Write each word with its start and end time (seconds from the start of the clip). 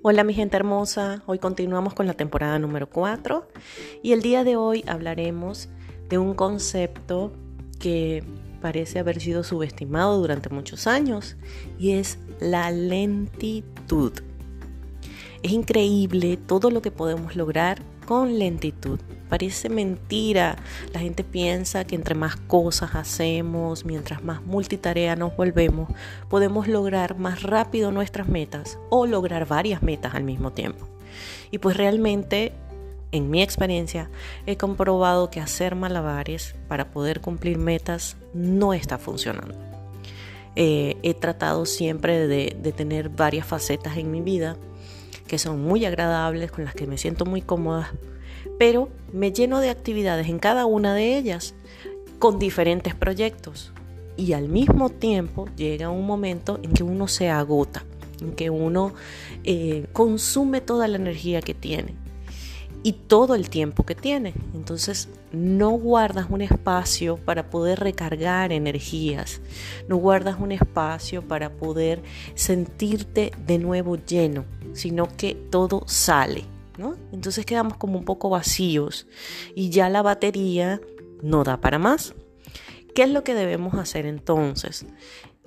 Hola 0.00 0.22
mi 0.22 0.32
gente 0.32 0.56
hermosa, 0.56 1.24
hoy 1.26 1.40
continuamos 1.40 1.92
con 1.92 2.06
la 2.06 2.14
temporada 2.14 2.56
número 2.60 2.88
4 2.88 3.48
y 4.00 4.12
el 4.12 4.22
día 4.22 4.44
de 4.44 4.54
hoy 4.54 4.84
hablaremos 4.86 5.68
de 6.08 6.18
un 6.18 6.34
concepto 6.34 7.32
que 7.80 8.22
parece 8.60 9.00
haber 9.00 9.20
sido 9.20 9.42
subestimado 9.42 10.16
durante 10.18 10.50
muchos 10.50 10.86
años 10.86 11.36
y 11.80 11.92
es 11.92 12.20
la 12.38 12.70
lentitud. 12.70 14.12
Es 15.42 15.50
increíble 15.50 16.36
todo 16.36 16.70
lo 16.70 16.80
que 16.80 16.92
podemos 16.92 17.34
lograr 17.34 17.82
con 18.08 18.38
lentitud. 18.38 18.98
Parece 19.28 19.68
mentira. 19.68 20.56
La 20.94 21.00
gente 21.00 21.24
piensa 21.24 21.84
que 21.84 21.94
entre 21.94 22.14
más 22.14 22.36
cosas 22.36 22.94
hacemos, 22.94 23.84
mientras 23.84 24.24
más 24.24 24.42
multitarea 24.46 25.14
nos 25.14 25.36
volvemos, 25.36 25.90
podemos 26.30 26.68
lograr 26.68 27.18
más 27.18 27.42
rápido 27.42 27.92
nuestras 27.92 28.26
metas 28.26 28.78
o 28.88 29.04
lograr 29.04 29.46
varias 29.46 29.82
metas 29.82 30.14
al 30.14 30.24
mismo 30.24 30.54
tiempo. 30.54 30.88
Y 31.50 31.58
pues 31.58 31.76
realmente, 31.76 32.54
en 33.12 33.28
mi 33.28 33.42
experiencia, 33.42 34.08
he 34.46 34.56
comprobado 34.56 35.28
que 35.28 35.40
hacer 35.40 35.74
malabares 35.74 36.54
para 36.66 36.90
poder 36.90 37.20
cumplir 37.20 37.58
metas 37.58 38.16
no 38.32 38.72
está 38.72 38.96
funcionando. 38.96 39.54
Eh, 40.56 40.96
he 41.02 41.12
tratado 41.12 41.66
siempre 41.66 42.26
de, 42.26 42.56
de 42.58 42.72
tener 42.72 43.10
varias 43.10 43.46
facetas 43.46 43.98
en 43.98 44.10
mi 44.10 44.22
vida 44.22 44.56
que 45.28 45.38
son 45.38 45.62
muy 45.62 45.84
agradables, 45.84 46.50
con 46.50 46.64
las 46.64 46.74
que 46.74 46.88
me 46.88 46.98
siento 46.98 47.24
muy 47.24 47.42
cómoda, 47.42 47.92
pero 48.58 48.88
me 49.12 49.30
lleno 49.30 49.60
de 49.60 49.70
actividades 49.70 50.28
en 50.28 50.40
cada 50.40 50.66
una 50.66 50.94
de 50.94 51.16
ellas 51.16 51.54
con 52.18 52.40
diferentes 52.40 52.96
proyectos. 52.96 53.72
Y 54.16 54.32
al 54.32 54.48
mismo 54.48 54.90
tiempo 54.90 55.48
llega 55.56 55.90
un 55.90 56.04
momento 56.04 56.58
en 56.64 56.72
que 56.72 56.82
uno 56.82 57.06
se 57.06 57.30
agota, 57.30 57.84
en 58.20 58.32
que 58.32 58.50
uno 58.50 58.92
eh, 59.44 59.86
consume 59.92 60.60
toda 60.60 60.88
la 60.88 60.96
energía 60.96 61.40
que 61.40 61.54
tiene 61.54 61.94
y 62.82 62.92
todo 62.92 63.34
el 63.34 63.50
tiempo 63.50 63.84
que 63.84 63.94
tiene. 63.94 64.34
Entonces 64.54 65.08
no 65.32 65.70
guardas 65.70 66.26
un 66.30 66.40
espacio 66.40 67.16
para 67.16 67.50
poder 67.50 67.80
recargar 67.80 68.52
energías, 68.52 69.40
no 69.88 69.96
guardas 69.96 70.36
un 70.38 70.52
espacio 70.52 71.26
para 71.26 71.50
poder 71.50 72.02
sentirte 72.34 73.32
de 73.46 73.58
nuevo 73.58 73.96
lleno, 73.96 74.44
sino 74.72 75.08
que 75.16 75.34
todo 75.34 75.82
sale. 75.86 76.44
¿no? 76.76 76.96
Entonces 77.12 77.44
quedamos 77.44 77.76
como 77.76 77.98
un 77.98 78.04
poco 78.04 78.30
vacíos 78.30 79.06
y 79.54 79.70
ya 79.70 79.88
la 79.88 80.02
batería 80.02 80.80
no 81.22 81.44
da 81.44 81.60
para 81.60 81.78
más. 81.78 82.14
¿Qué 82.94 83.02
es 83.02 83.10
lo 83.10 83.24
que 83.24 83.34
debemos 83.34 83.74
hacer 83.74 84.06
entonces? 84.06 84.86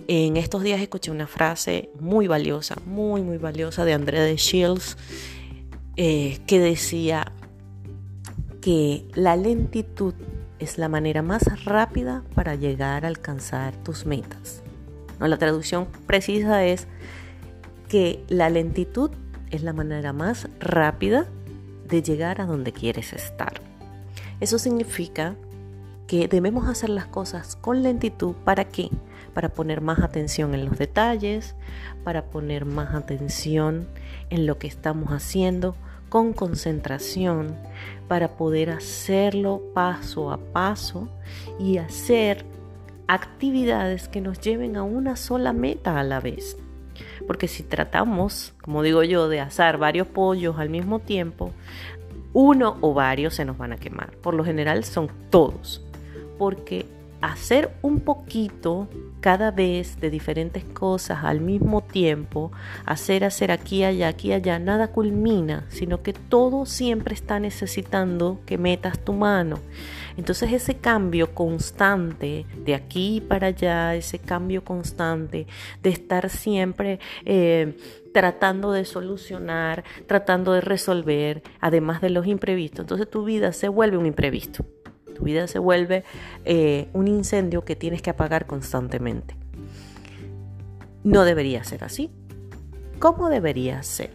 En 0.07 0.37
estos 0.37 0.63
días 0.63 0.81
escuché 0.81 1.11
una 1.11 1.27
frase 1.27 1.89
muy 1.99 2.27
valiosa, 2.27 2.75
muy, 2.85 3.21
muy 3.21 3.37
valiosa 3.37 3.85
de 3.85 3.93
André 3.93 4.19
de 4.19 4.35
Shields 4.35 4.97
eh, 5.97 6.39
que 6.47 6.59
decía 6.59 7.31
que 8.61 9.05
la 9.13 9.35
lentitud 9.35 10.13
es 10.59 10.77
la 10.77 10.87
manera 10.87 11.21
más 11.21 11.65
rápida 11.65 12.23
para 12.35 12.55
llegar 12.55 13.05
a 13.05 13.07
alcanzar 13.07 13.75
tus 13.77 14.05
metas. 14.05 14.61
¿No? 15.19 15.27
La 15.27 15.37
traducción 15.37 15.87
precisa 16.05 16.63
es 16.63 16.87
que 17.89 18.23
la 18.29 18.49
lentitud 18.49 19.11
es 19.49 19.63
la 19.63 19.73
manera 19.73 20.13
más 20.13 20.47
rápida 20.59 21.27
de 21.87 22.01
llegar 22.01 22.39
a 22.39 22.45
donde 22.45 22.71
quieres 22.71 23.11
estar. 23.13 23.61
Eso 24.39 24.57
significa 24.57 25.35
que 26.07 26.27
debemos 26.27 26.67
hacer 26.67 26.89
las 26.89 27.05
cosas 27.05 27.55
con 27.55 27.83
lentitud. 27.83 28.33
¿Para 28.45 28.65
qué? 28.65 28.89
Para 29.33 29.49
poner 29.49 29.81
más 29.81 29.99
atención 29.99 30.53
en 30.53 30.65
los 30.65 30.77
detalles, 30.77 31.55
para 32.03 32.25
poner 32.25 32.65
más 32.65 32.93
atención 32.93 33.87
en 34.29 34.45
lo 34.45 34.57
que 34.57 34.67
estamos 34.67 35.09
haciendo, 35.11 35.75
con 36.11 36.33
concentración 36.33 37.55
para 38.09 38.35
poder 38.35 38.71
hacerlo 38.71 39.61
paso 39.73 40.33
a 40.33 40.37
paso 40.37 41.07
y 41.57 41.77
hacer 41.77 42.43
actividades 43.07 44.09
que 44.09 44.19
nos 44.19 44.41
lleven 44.41 44.75
a 44.75 44.83
una 44.83 45.15
sola 45.15 45.53
meta 45.53 45.97
a 45.97 46.03
la 46.03 46.19
vez. 46.19 46.57
Porque 47.25 47.47
si 47.47 47.63
tratamos, 47.63 48.53
como 48.61 48.83
digo 48.83 49.03
yo, 49.03 49.29
de 49.29 49.39
asar 49.39 49.77
varios 49.77 50.07
pollos 50.07 50.59
al 50.59 50.69
mismo 50.69 50.99
tiempo, 50.99 51.53
uno 52.33 52.77
o 52.81 52.93
varios 52.93 53.35
se 53.35 53.45
nos 53.45 53.57
van 53.57 53.71
a 53.71 53.77
quemar. 53.77 54.11
Por 54.17 54.33
lo 54.33 54.43
general 54.43 54.83
son 54.83 55.09
todos. 55.29 55.81
Porque 56.37 56.85
hacer 57.21 57.71
un 57.81 57.99
poquito 57.99 58.87
cada 59.19 59.51
vez 59.51 59.99
de 59.99 60.09
diferentes 60.09 60.63
cosas 60.63 61.19
al 61.23 61.39
mismo 61.39 61.81
tiempo, 61.81 62.51
hacer, 62.85 63.23
hacer 63.23 63.51
aquí, 63.51 63.83
allá, 63.83 64.07
aquí, 64.07 64.33
allá, 64.33 64.57
nada 64.57 64.87
culmina, 64.87 65.65
sino 65.69 66.01
que 66.01 66.13
todo 66.13 66.65
siempre 66.65 67.13
está 67.13 67.39
necesitando 67.39 68.39
que 68.45 68.57
metas 68.57 68.99
tu 68.99 69.13
mano. 69.13 69.59
Entonces 70.17 70.51
ese 70.51 70.75
cambio 70.75 71.33
constante 71.33 72.45
de 72.65 72.75
aquí 72.75 73.21
para 73.21 73.47
allá, 73.47 73.95
ese 73.95 74.17
cambio 74.19 74.63
constante 74.63 75.45
de 75.83 75.89
estar 75.89 76.29
siempre 76.29 76.99
eh, 77.25 77.77
tratando 78.11 78.71
de 78.71 78.85
solucionar, 78.85 79.83
tratando 80.07 80.53
de 80.53 80.61
resolver, 80.61 81.43
además 81.59 82.01
de 82.01 82.09
los 82.09 82.25
imprevistos, 82.25 82.81
entonces 82.81 83.09
tu 83.09 83.23
vida 83.23 83.53
se 83.53 83.69
vuelve 83.69 83.97
un 83.97 84.07
imprevisto. 84.07 84.65
Tu 85.21 85.25
vida 85.25 85.45
se 85.45 85.59
vuelve 85.59 86.03
eh, 86.45 86.89
un 86.93 87.07
incendio 87.07 87.63
que 87.63 87.75
tienes 87.75 88.01
que 88.01 88.09
apagar 88.09 88.47
constantemente. 88.47 89.35
No 91.03 91.25
debería 91.25 91.63
ser 91.63 91.83
así. 91.83 92.09
¿Cómo 92.97 93.29
debería 93.29 93.83
ser? 93.83 94.09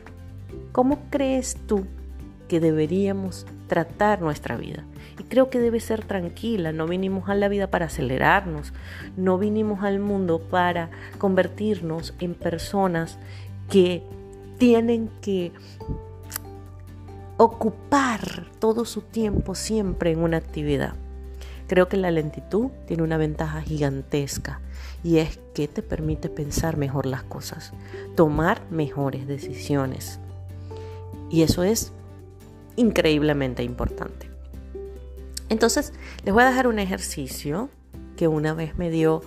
¿Cómo 0.73 1.05
crees 1.09 1.57
tú 1.69 1.87
que 2.49 2.59
deberíamos 2.59 3.47
tratar 3.69 4.21
nuestra 4.21 4.57
vida? 4.57 4.85
Y 5.17 5.23
creo 5.23 5.49
que 5.49 5.61
debe 5.61 5.79
ser 5.79 6.05
tranquila. 6.05 6.73
No 6.73 6.89
vinimos 6.89 7.29
a 7.29 7.37
la 7.37 7.47
vida 7.47 7.71
para 7.71 7.87
acelerarnos. 7.87 8.73
No 9.17 9.39
vinimos 9.39 9.85
al 9.85 10.01
mundo 10.01 10.41
para 10.41 10.91
convertirnos 11.19 12.15
en 12.19 12.35
personas 12.35 13.17
que 13.71 14.03
tienen 14.59 15.09
que 15.21 15.53
ocupar 17.37 18.47
todo 18.59 18.85
su 18.85 19.03
tiempo 19.03 19.55
siempre 19.55 20.13
en 20.13 20.21
una 20.21 20.39
actividad. 20.39 20.95
Creo 21.67 21.89
que 21.89 21.97
la 21.97 22.11
lentitud 22.11 22.71
tiene 22.87 23.03
una 23.03 23.17
ventaja 23.17 23.61
gigantesca 23.61 24.61
y 25.03 25.19
es 25.19 25.41
que 25.55 25.69
te 25.69 25.83
permite 25.83 26.29
pensar 26.29 26.77
mejor 26.77 27.07
las 27.07 27.25
cosas, 27.25 27.73
tomar 28.15 28.61
mejores 28.71 29.27
decisiones. 29.27 30.21
Y 31.29 31.43
eso 31.43 31.65
es 31.65 31.93
increíblemente 32.77 33.65
importante. 33.65 34.31
Entonces, 35.49 35.93
les 36.25 36.33
voy 36.33 36.45
a 36.45 36.47
dejar 36.47 36.67
un 36.67 36.79
ejercicio 36.79 37.69
que 38.17 38.29
una 38.29 38.55
vez 38.55 38.77
me 38.79 38.91
dio 38.91 39.23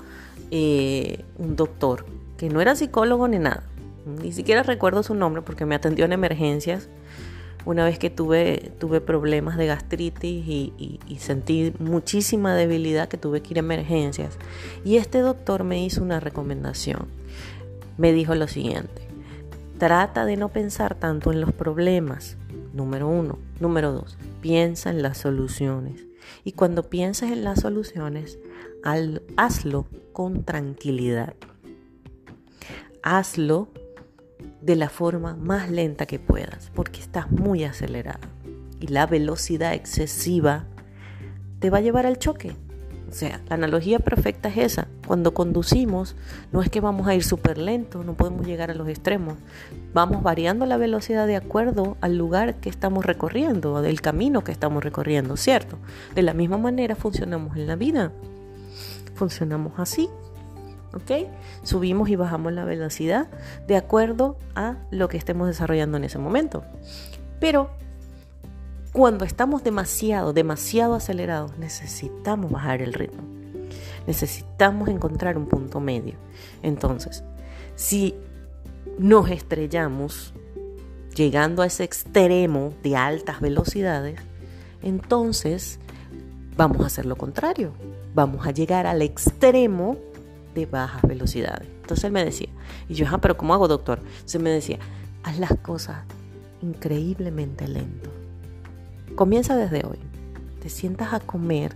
eh, 0.52 1.24
un 1.38 1.56
doctor, 1.56 2.06
que 2.38 2.50
no 2.50 2.62
era 2.62 2.76
psicólogo 2.76 3.28
ni 3.28 3.40
nada, 3.40 3.64
ni 4.06 4.32
siquiera 4.32 4.64
recuerdo 4.64 5.04
su 5.04 5.14
nombre 5.14 5.42
porque 5.42 5.66
me 5.66 5.76
atendió 5.76 6.06
en 6.06 6.14
emergencias 6.14 6.90
una 7.66 7.86
vez 7.86 8.00
que 8.00 8.10
tuve, 8.10 8.72
tuve 8.80 9.02
problemas 9.02 9.58
de 9.58 9.68
gastritis 9.68 10.48
y, 10.48 11.00
sentí 11.20 11.74
muchísima 11.80 12.56
debilidad 12.56 13.10
que 13.10 13.18
tuve 13.18 13.42
que 13.42 13.54
ir 13.54 13.58
a 13.58 13.60
emergencias. 13.60 14.38
Y 14.86 14.98
este 14.98 15.20
doctor 15.20 15.64
me 15.64 15.84
hizo 15.84 16.02
una 16.02 16.20
recomendación. 16.20 17.08
Me 17.98 18.14
dijo 18.14 18.34
lo 18.34 18.48
siguiente, 18.48 19.02
trata 19.78 20.26
de 20.26 20.38
no 20.38 20.50
pensar 20.50 20.96
tanto 20.96 21.34
en 21.34 21.42
los 21.42 21.52
problemas, 21.52 22.38
número 22.74 23.08
uno. 23.10 23.38
Número 23.60 23.92
dos, 23.92 24.18
piensa 24.42 24.90
en 24.90 25.02
las 25.02 25.18
soluciones. 25.18 26.06
Y 26.46 26.54
cuando 26.54 26.84
pienses 26.90 27.32
en 27.32 27.44
las 27.44 27.60
soluciones, 27.60 28.40
hazlo 29.36 29.86
con 30.14 30.46
tranquilidad. 30.46 31.34
Hazlo 33.04 33.70
de 34.62 34.76
la 34.76 34.90
forma 34.90 35.36
más 35.36 35.70
lenta 35.70 36.06
que 36.06 36.20
puedas, 36.20 36.72
porque 36.74 37.00
estás 37.00 37.32
muy 37.32 37.64
acelerada. 37.64 38.20
Y 38.80 38.88
la 38.88 39.06
velocidad 39.06 39.74
excesiva 39.74 40.66
te 41.60 41.70
va 41.70 41.80
a 41.80 41.82
llevar 41.82 42.06
al 42.06 42.20
choque. 42.20 42.56
O 43.10 43.12
sea, 43.12 43.42
la 43.50 43.56
analogía 43.56 43.98
perfecta 43.98 44.50
es 44.50 44.58
esa. 44.58 44.88
Cuando 45.08 45.34
conducimos, 45.34 46.16
no 46.52 46.62
es 46.62 46.70
que 46.70 46.80
vamos 46.80 47.08
a 47.08 47.16
ir 47.16 47.24
súper 47.24 47.58
lento, 47.58 48.04
no 48.04 48.14
podemos 48.14 48.46
llegar 48.46 48.70
a 48.70 48.76
los 48.76 48.88
extremos. 48.88 49.36
Vamos 49.94 50.22
variando 50.22 50.68
la 50.68 50.78
velocidad 50.78 51.26
de 51.26 51.36
acuerdo 51.36 51.98
al 52.02 52.18
lugar 52.18 52.60
que 52.60 52.70
estamos 52.70 53.06
recorriendo, 53.06 53.82
del 53.82 54.02
camino 54.02 54.44
que 54.44 54.52
estamos 54.52 54.84
recorriendo, 54.84 55.38
¿cierto? 55.38 55.80
De 56.14 56.22
la 56.22 56.36
misma 56.36 56.60
manera 56.60 56.96
funcionamos 56.96 57.58
en 57.58 57.66
la 57.66 57.76
vida. 57.76 58.12
Funcionamos 59.16 59.74
así. 59.78 60.08
¿Ok? 60.94 61.28
Subimos 61.64 62.10
y 62.10 62.16
bajamos 62.16 62.54
la 62.54 62.66
velocidad 62.66 63.28
de 63.68 63.76
acuerdo 63.78 64.38
a 64.56 64.78
lo 64.92 65.08
que 65.08 65.18
estemos 65.18 65.48
desarrollando 65.48 65.98
en 65.98 66.04
ese 66.04 66.18
momento. 66.18 66.64
Pero 67.40 67.70
cuando 68.92 69.26
estamos 69.26 69.64
demasiado, 69.64 70.34
demasiado 70.34 70.96
acelerados, 70.96 71.58
necesitamos 71.58 72.52
bajar 72.52 72.82
el 72.82 72.94
ritmo. 72.94 73.22
Necesitamos 74.08 74.90
encontrar 74.90 75.38
un 75.38 75.48
punto 75.48 75.80
medio. 75.80 76.16
Entonces, 76.64 77.24
si 77.76 78.16
nos 78.98 79.30
estrellamos, 79.30 80.34
llegando 81.16 81.62
a 81.62 81.66
ese 81.66 81.84
extremo 81.84 82.74
de 82.84 82.96
altas 82.96 83.42
velocidades, 83.42 84.20
entonces 84.82 85.80
vamos 86.58 86.82
a 86.82 86.88
hacer 86.88 87.06
lo 87.06 87.16
contrario. 87.16 87.72
Vamos 88.14 88.48
a 88.48 88.52
llegar 88.52 88.88
al 88.88 89.02
extremo 89.02 89.98
bajas 90.66 91.02
velocidades. 91.04 91.68
Entonces 91.82 92.04
él 92.06 92.12
me 92.12 92.24
decía, 92.24 92.50
y 92.88 92.94
yo, 92.94 93.06
ah, 93.10 93.20
pero 93.20 93.38
¿cómo 93.38 93.54
hago, 93.54 93.68
doctor? 93.68 94.02
Se 94.26 94.40
me 94.40 94.50
decía, 94.50 94.80
haz 95.24 95.40
las 95.40 95.58
cosas 95.60 96.04
increíblemente 96.62 97.68
lento. 97.68 98.10
Comienza 99.16 99.56
desde 99.56 99.86
hoy. 99.86 100.00
Te 100.62 100.70
sientas 100.70 101.14
a 101.14 101.20
comer 101.20 101.76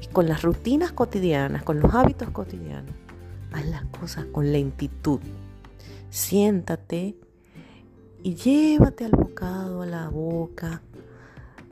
y 0.00 0.06
con 0.06 0.28
las 0.28 0.42
rutinas 0.42 0.92
cotidianas, 0.92 1.62
con 1.62 1.80
los 1.80 1.94
hábitos 1.94 2.30
cotidianos, 2.30 2.94
haz 3.52 3.66
las 3.66 3.84
cosas 3.86 4.26
con 4.26 4.52
lentitud. 4.52 5.20
Siéntate 6.10 7.16
y 8.22 8.34
llévate 8.34 9.04
al 9.04 9.12
bocado 9.12 9.82
a 9.82 9.86
la 9.86 10.08
boca, 10.08 10.82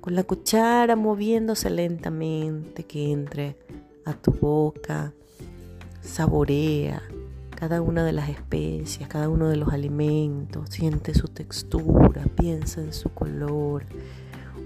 con 0.01 0.15
la 0.15 0.25
cuchara 0.25 0.97
moviéndose 0.97 1.71
lentamente 1.71 2.85
que 2.85 3.13
entre 3.13 3.59
a 4.05 4.15
tu 4.15 4.33
boca. 4.33 5.13
Saborea 6.03 7.03
cada 7.61 7.83
una 7.83 8.05
de 8.05 8.13
las 8.13 8.31
especias, 8.31 9.07
cada 9.07 9.29
uno 9.29 9.51
de 9.51 9.57
los 9.57 9.75
alimentos, 9.75 10.71
siente 10.71 11.13
su 11.13 11.29
textura, 11.29 12.25
piensa 12.35 12.81
en 12.81 12.95
su 12.95 13.11
color, 13.11 13.85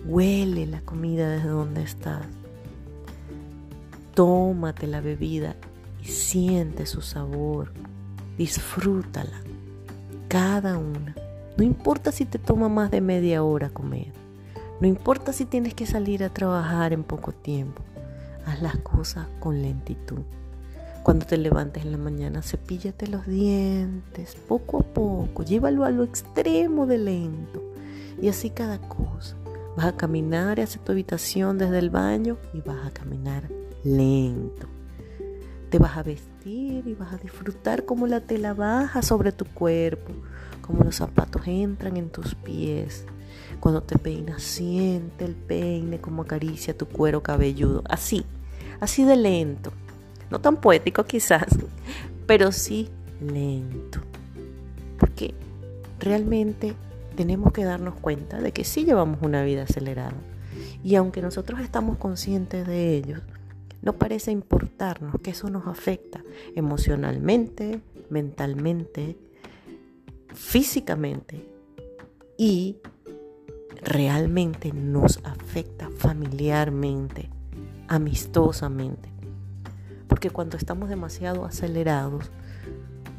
huele 0.07 0.65
la 0.67 0.81
comida 0.83 1.29
desde 1.29 1.49
donde 1.49 1.83
estás. 1.83 2.25
Tómate 4.15 4.87
la 4.87 5.01
bebida 5.01 5.57
y 6.01 6.07
siente 6.07 6.87
su 6.87 7.01
sabor, 7.01 7.73
disfrútala, 8.39 9.41
cada 10.29 10.79
una. 10.79 11.17
No 11.57 11.65
importa 11.65 12.13
si 12.13 12.27
te 12.27 12.39
toma 12.39 12.69
más 12.69 12.93
de 12.93 13.01
media 13.01 13.43
hora 13.43 13.71
comer, 13.71 14.13
no 14.81 14.87
importa 14.87 15.33
si 15.33 15.47
tienes 15.47 15.75
que 15.75 15.87
salir 15.87 16.23
a 16.23 16.33
trabajar 16.33 16.93
en 16.93 17.03
poco 17.03 17.33
tiempo, 17.33 17.83
haz 18.47 18.63
las 18.63 18.77
cosas 18.77 19.27
con 19.41 19.63
lentitud. 19.63 20.23
Cuando 21.05 21.27
te 21.27 21.37
levantes 21.37 21.85
en 21.85 21.93
la 21.93 21.99
mañana, 21.99 22.41
cepíllate 22.41 23.09
los 23.09 23.27
dientes 23.27 24.37
poco 24.49 24.79
a 24.79 24.83
poco, 24.83 25.43
llévalo 25.43 25.85
a 25.85 25.91
lo 25.91 26.03
extremo 26.03 26.87
de 26.87 26.97
lento. 26.97 27.63
Y 28.23 28.29
así 28.31 28.49
cada 28.49 28.79
cosa. 28.79 29.37
Vas 29.77 29.85
a 29.85 29.97
caminar 29.99 30.59
hacia 30.61 30.83
tu 30.83 30.93
habitación 30.93 31.59
desde 31.59 31.79
el 31.79 31.91
baño 31.91 32.39
y 32.55 32.63
vas 32.63 32.87
a 32.87 32.91
caminar 32.91 33.51
lento. 33.85 34.67
Te 35.69 35.79
vas 35.79 35.99
a 35.99 36.03
vestir 36.03 36.89
y 36.89 36.95
vas 36.95 37.13
a 37.13 37.19
disfrutar 37.19 37.85
cómo 37.85 38.07
la 38.07 38.21
tela 38.21 38.55
baja 38.55 39.03
sobre 39.03 39.31
tu 39.31 39.45
cuerpo, 39.45 40.11
cómo 40.63 40.85
los 40.85 40.97
zapatos 40.97 41.43
entran 41.47 41.99
en 41.99 42.09
tus 42.09 42.35
pies. 42.35 43.05
Cuando 43.61 43.83
te 43.83 43.99
peinas, 43.99 44.43
siente 44.43 45.27
el 45.27 45.35
peine 45.35 46.01
como 46.01 46.23
acaricia 46.23 46.75
tu 46.75 46.87
cuero 46.89 47.23
cabelludo. 47.23 47.83
Así, 47.91 48.25
así 48.81 49.05
de 49.05 49.17
lento 49.17 49.71
no 50.35 50.41
tan 50.41 50.57
poético 50.57 51.05
quizás, 51.05 51.47
pero 52.27 52.51
sí 52.51 52.89
lento. 53.21 54.01
Porque 54.99 55.33
realmente 56.01 56.75
tenemos 57.15 57.53
que 57.53 57.63
darnos 57.63 57.95
cuenta 57.95 58.41
de 58.41 58.51
que 58.51 58.65
sí 58.65 58.85
llevamos 58.85 59.23
una 59.23 59.45
vida 59.45 59.63
acelerada. 59.63 60.17
Y 60.83 60.97
aunque 60.97 61.23
nosotros 61.23 61.61
estamos 61.61 61.99
conscientes 61.99 62.67
de 62.67 62.97
ello, 62.97 63.21
no 63.81 63.93
parece 63.93 64.33
importarnos 64.33 65.21
que 65.23 65.31
eso 65.31 65.51
nos 65.51 65.69
afecta 65.69 66.25
emocionalmente, 66.57 67.81
mentalmente, 68.11 69.17
físicamente 70.35 71.49
y 72.37 72.79
realmente 73.85 74.73
nos 74.73 75.21
afecta 75.23 75.91
familiarmente, 75.97 77.31
amistosamente. 77.87 79.14
Porque 80.15 80.31
cuando 80.31 80.57
estamos 80.57 80.89
demasiado 80.89 81.45
acelerados, 81.45 82.31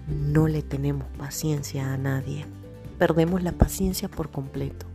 no 0.07 0.47
le 0.47 0.61
tenemos 0.61 1.05
paciencia 1.17 1.91
a 1.91 1.97
nadie. 1.97 2.45
Perdemos 2.97 3.43
la 3.43 3.51
paciencia 3.51 4.07
por 4.07 4.31
completo. 4.31 4.85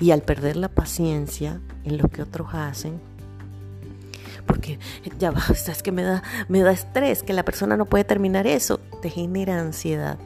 Y 0.00 0.12
al 0.12 0.22
perder 0.22 0.56
la 0.56 0.70
paciencia 0.70 1.60
en 1.84 1.98
lo 1.98 2.08
que 2.08 2.22
otros 2.22 2.54
hacen, 2.54 2.98
porque 4.46 4.78
ya 5.18 5.32
va, 5.32 5.42
es 5.50 5.82
que 5.82 5.92
me 5.92 6.02
da, 6.02 6.22
me 6.48 6.62
da 6.62 6.72
estrés 6.72 7.22
que 7.22 7.34
la 7.34 7.44
persona 7.44 7.76
no 7.76 7.84
puede 7.84 8.04
terminar 8.04 8.46
eso, 8.46 8.80
te 9.02 9.10
genera 9.10 9.60
ansiedad. 9.60 10.18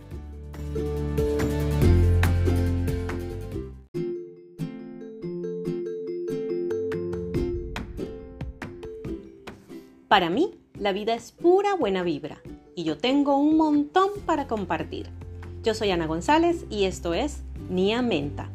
Para 10.09 10.31
mí, 10.31 10.55
la 10.79 10.93
vida 10.93 11.15
es 11.15 11.33
pura 11.33 11.75
buena 11.75 12.03
vibra 12.03 12.41
y 12.75 12.85
yo 12.85 12.99
tengo 12.99 13.37
un 13.37 13.57
montón 13.57 14.11
para 14.25 14.47
compartir. 14.47 15.11
Yo 15.63 15.75
soy 15.75 15.91
Ana 15.91 16.07
González 16.07 16.65
y 16.71 16.85
esto 16.85 17.15
es 17.15 17.43
Nia 17.69 18.03
Menta. 18.03 18.51